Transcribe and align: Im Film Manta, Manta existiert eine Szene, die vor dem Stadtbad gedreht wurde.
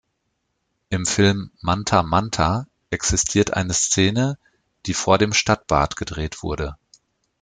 Im 0.89 1.05
Film 1.05 1.51
Manta, 1.61 2.01
Manta 2.01 2.65
existiert 2.89 3.53
eine 3.53 3.73
Szene, 3.73 4.39
die 4.87 4.95
vor 4.95 5.19
dem 5.19 5.31
Stadtbad 5.31 5.95
gedreht 5.95 6.41
wurde. 6.41 6.75